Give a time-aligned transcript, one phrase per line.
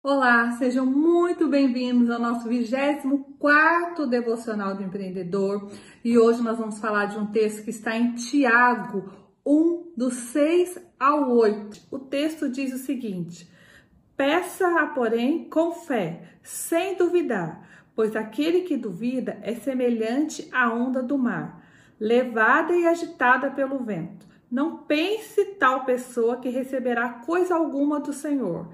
[0.00, 5.72] Olá, sejam muito bem-vindos ao nosso 24 Devocional do Empreendedor.
[6.04, 9.12] E hoje nós vamos falar de um texto que está em Tiago
[9.44, 11.88] 1, do 6 ao 8.
[11.90, 13.50] O texto diz o seguinte:
[14.16, 21.18] Peça, porém, com fé, sem duvidar, pois aquele que duvida é semelhante à onda do
[21.18, 21.60] mar,
[21.98, 24.28] levada e agitada pelo vento.
[24.48, 28.68] Não pense tal pessoa que receberá coisa alguma do Senhor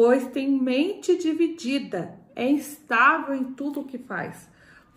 [0.00, 4.48] pois tem mente dividida, é instável em tudo o que faz.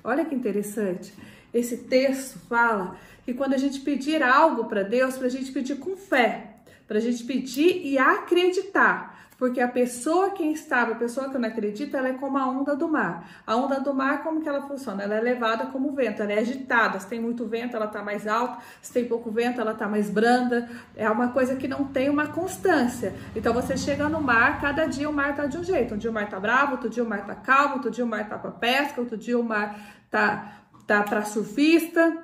[0.02, 1.14] Olha que interessante.
[1.54, 2.96] Esse texto fala
[3.26, 6.56] que quando a gente pedir algo para Deus, para a gente pedir com fé,
[6.88, 9.13] para a gente pedir e acreditar.
[9.44, 12.78] Porque a pessoa que instável, a pessoa que não acredita, ela é como a onda
[12.78, 13.30] do mar.
[13.46, 15.04] A onda do mar, como que ela funciona?
[15.04, 16.98] Ela é levada como vento, ela é agitada.
[16.98, 18.64] Se tem muito vento, ela está mais alta.
[18.82, 20.70] Se tem pouco vento, ela está mais branda.
[20.96, 23.14] É uma coisa que não tem uma constância.
[23.36, 25.94] Então você chega no mar, cada dia o mar está de um jeito.
[25.94, 28.08] Um dia o mar está bravo, outro dia o mar está calmo, outro dia o
[28.08, 32.18] mar está para pesca, outro dia o mar está tá, tá para surfista.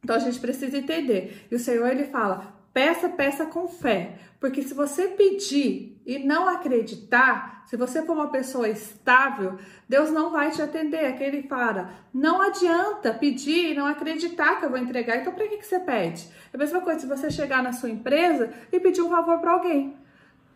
[0.00, 1.44] Então a gente precisa entender.
[1.50, 4.14] E o Senhor ele fala: Peça, peça com fé.
[4.40, 10.30] Porque se você pedir e não acreditar, se você for uma pessoa estável, Deus não
[10.30, 11.06] vai te atender.
[11.06, 15.16] Aquele fala, não adianta pedir e não acreditar que eu vou entregar.
[15.16, 16.28] Então, para que, que você pede?
[16.52, 19.52] É a mesma coisa se você chegar na sua empresa e pedir um favor para
[19.52, 19.96] alguém.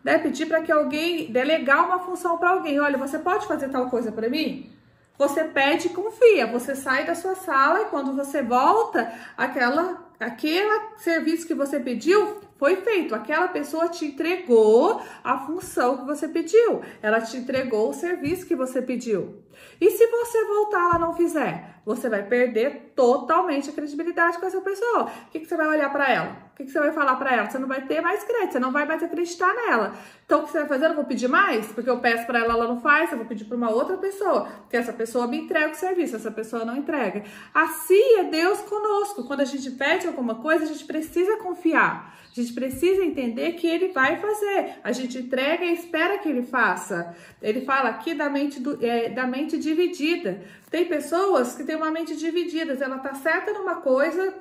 [0.03, 0.17] Né?
[0.17, 2.79] Pedir para que alguém delegar uma função para alguém.
[2.79, 4.71] Olha, você pode fazer tal coisa para mim?
[5.17, 6.47] Você pede e confia.
[6.47, 12.41] Você sai da sua sala e quando você volta, aquela aquele serviço que você pediu
[12.57, 13.15] foi feito.
[13.15, 16.81] Aquela pessoa te entregou a função que você pediu.
[17.01, 19.43] Ela te entregou o serviço que você pediu.
[19.79, 24.59] E se você voltar lá não fizer, você vai perder totalmente a credibilidade com essa
[24.59, 25.03] pessoa.
[25.03, 26.47] O que, que você vai olhar para ela?
[26.51, 27.49] O que, que você vai falar para ela?
[27.49, 29.93] Você não vai ter mais crédito, você não vai mais acreditar nela.
[30.25, 30.87] Então, o que você vai fazer?
[30.87, 31.67] Eu vou pedir mais?
[31.67, 34.49] Porque eu peço para ela, ela não faz, eu vou pedir para uma outra pessoa.
[34.61, 37.23] Porque essa pessoa me entrega o serviço, essa pessoa não entrega.
[37.53, 39.23] Assim é Deus conosco.
[39.25, 42.17] Quando a gente pede alguma coisa, a gente precisa confiar.
[42.31, 44.75] A gente precisa entender que ele vai fazer.
[44.83, 47.15] A gente entrega e espera que ele faça.
[47.41, 50.41] Ele fala aqui da mente, do, é, da mente dividida.
[50.69, 52.73] Tem pessoas que têm uma mente dividida.
[52.73, 54.33] Ela tá certa numa coisa,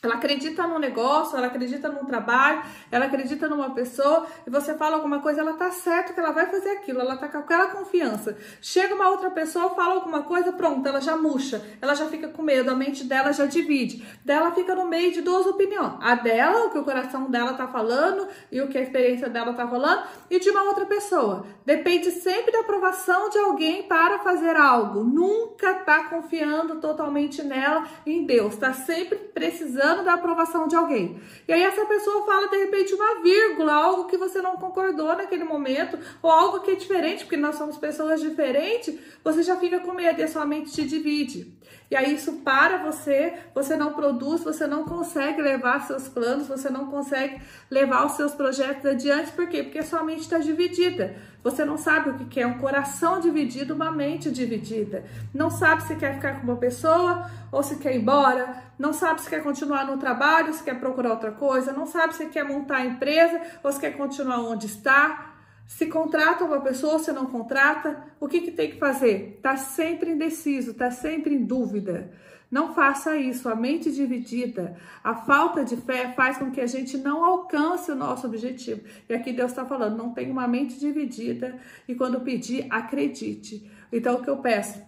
[0.00, 4.96] ela acredita num negócio, ela acredita num trabalho, ela acredita numa pessoa e você fala
[4.96, 8.36] alguma coisa, ela tá certo que ela vai fazer aquilo, ela tá com aquela confiança.
[8.62, 12.42] Chega uma outra pessoa, fala alguma coisa, pronto, ela já murcha, ela já fica com
[12.42, 14.06] medo, a mente dela já divide.
[14.24, 15.94] Dela fica no meio de duas opiniões.
[16.00, 19.52] A dela, o que o coração dela tá falando e o que a experiência dela
[19.52, 21.44] tá falando, e de uma outra pessoa.
[21.66, 25.02] Depende sempre da aprovação de alguém para fazer algo.
[25.02, 28.56] Nunca tá confiando totalmente nela, em Deus.
[28.56, 31.18] Tá sempre precisando precisando da aprovação de alguém.
[31.46, 35.44] E aí essa pessoa fala de repente uma vírgula, algo que você não concordou naquele
[35.44, 39.92] momento, ou algo que é diferente, porque nós somos pessoas diferentes, você já fica com
[39.92, 41.56] medo e a sua mente te divide.
[41.90, 46.68] E aí isso para você, você não produz, você não consegue levar seus planos, você
[46.68, 49.62] não consegue levar os seus projetos adiante, por quê?
[49.62, 51.16] Porque a sua mente está dividida.
[51.48, 55.02] Você não sabe o que é um coração dividido, uma mente dividida.
[55.32, 59.22] Não sabe se quer ficar com uma pessoa ou se quer ir embora, não sabe
[59.22, 62.76] se quer continuar no trabalho, se quer procurar outra coisa, não sabe se quer montar
[62.76, 65.36] a empresa ou se quer continuar onde está.
[65.66, 69.36] Se contrata uma pessoa, se não contrata, o que, que tem que fazer?
[69.36, 72.12] Está sempre indeciso, está sempre em dúvida.
[72.50, 73.48] Não faça isso.
[73.48, 77.96] A mente dividida, a falta de fé faz com que a gente não alcance o
[77.96, 78.82] nosso objetivo.
[79.08, 83.70] E aqui Deus está falando: não tenha uma mente dividida e quando pedir, acredite.
[83.92, 84.80] Então, o que eu peço?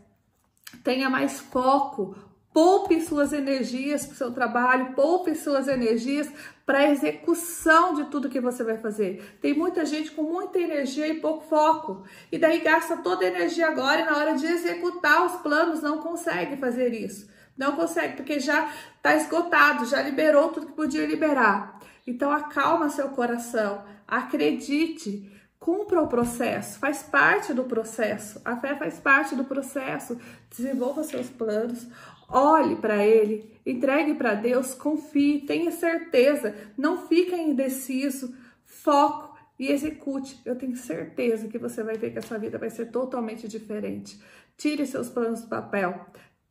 [0.83, 2.17] Tenha mais foco,
[2.53, 6.29] Poupe suas energias para o seu trabalho, poupe suas energias
[6.67, 9.39] para a execução de tudo que você vai fazer.
[9.41, 13.69] Tem muita gente com muita energia e pouco foco, e daí gasta toda a energia
[13.69, 17.29] agora e na hora de executar os planos não consegue fazer isso.
[17.61, 21.79] Não consegue, porque já está esgotado, já liberou tudo que podia liberar.
[22.07, 28.41] Então acalma seu coração, acredite, cumpra o processo, faz parte do processo.
[28.47, 30.19] A fé faz parte do processo.
[30.49, 31.87] Desenvolva seus planos,
[32.33, 38.33] Olhe para ele, entregue para Deus, confie, tenha certeza, não fique indeciso,
[38.65, 40.41] foco e execute.
[40.45, 44.21] Eu tenho certeza que você vai ver que a sua vida vai ser totalmente diferente.
[44.57, 46.07] Tire seus planos do papel.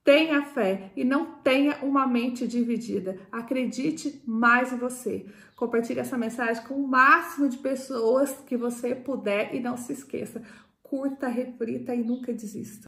[0.10, 3.20] Tenha fé e não tenha uma mente dividida.
[3.32, 5.28] Acredite mais em você.
[5.56, 10.42] Compartilhe essa mensagem com o máximo de pessoas que você puder e não se esqueça.
[10.82, 12.88] Curta, reflita e nunca desista.